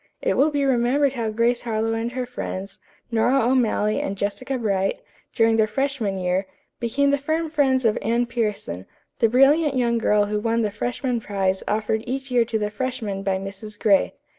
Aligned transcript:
It 0.19 0.35
will 0.35 0.49
be 0.49 0.65
remembered 0.65 1.13
how 1.13 1.29
Grace 1.29 1.61
Harlowe 1.61 1.93
and 1.93 2.13
her 2.13 2.25
friends, 2.25 2.79
Nora 3.11 3.39
O'Malley 3.41 4.01
and 4.01 4.17
Jessica 4.17 4.57
Bright, 4.57 4.99
during 5.35 5.57
their 5.57 5.67
freshman 5.67 6.17
year, 6.17 6.47
became 6.79 7.11
the 7.11 7.19
firm 7.19 7.51
friends 7.51 7.85
of 7.85 7.99
Anne 8.01 8.25
Pierson, 8.25 8.87
the 9.19 9.29
brilliant 9.29 9.75
young 9.75 9.99
girl 9.99 10.25
who 10.25 10.39
won 10.39 10.63
the 10.63 10.71
freshman 10.71 11.19
prize 11.21 11.61
offered 11.67 12.03
each 12.07 12.31
year 12.31 12.45
to 12.45 12.57
the 12.57 12.71
freshmen 12.71 13.21
by 13.21 13.37
Mrs. 13.37 13.79
Gray. 13.79 14.15